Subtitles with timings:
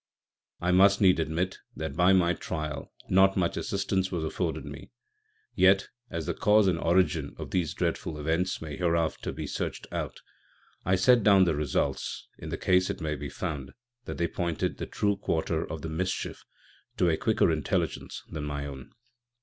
[0.59, 4.89] I must needs admit that by my Trial not much Assistance was afforded me:
[5.53, 10.19] yet, as the Cause and Origin of these Dreadful Events may hereafter be search'd out,
[10.85, 13.73] I set down the Results, in the case it may be found
[14.05, 16.45] that they pointed the true Quarter of the Mischief
[16.97, 18.93] to a quicker Intelligence than my own.